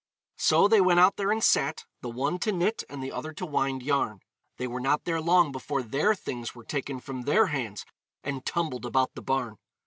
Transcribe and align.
So 0.39 0.67
they 0.67 0.81
went 0.81 0.99
out 0.99 1.15
there 1.17 1.31
and 1.31 1.43
sat, 1.43 1.85
the 2.01 2.09
one 2.09 2.39
to 2.39 2.51
knit 2.51 2.83
and 2.89 3.03
the 3.03 3.11
other 3.11 3.33
to 3.33 3.45
wind 3.45 3.83
yarn. 3.83 4.21
They 4.57 4.65
were 4.65 4.79
not 4.79 5.03
there 5.03 5.21
long 5.21 5.51
before 5.51 5.83
their 5.83 6.15
things 6.15 6.55
were 6.55 6.63
taken 6.63 6.99
from 6.99 7.21
their 7.21 7.45
hands 7.53 7.85
and 8.23 8.43
tumbled 8.43 8.87
about 8.87 9.13
the 9.13 9.21
barn. 9.21 9.57